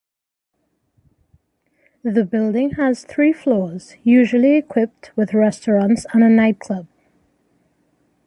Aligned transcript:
The 2.03 2.25
building 2.25 2.71
has 2.71 3.03
three 3.05 3.31
floors 3.33 3.97
usually 4.01 4.55
equipped 4.55 5.15
with 5.15 5.31
restaurants 5.35 6.07
and 6.11 6.23
a 6.23 6.27
night 6.27 6.59
club. 6.59 6.87